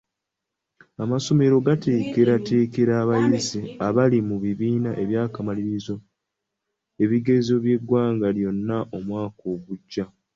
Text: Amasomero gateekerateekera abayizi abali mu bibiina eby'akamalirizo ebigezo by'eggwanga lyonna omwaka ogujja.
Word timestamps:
Amasomero 1.03 1.55
gateekerateekera 1.67 2.93
abayizi 3.03 3.61
abali 3.87 4.17
mu 4.29 4.35
bibiina 4.43 4.89
eby'akamalirizo 5.03 5.95
ebigezo 7.03 7.53
by'eggwanga 7.63 8.27
lyonna 8.37 8.77
omwaka 8.97 9.43
ogujja. 9.53 10.05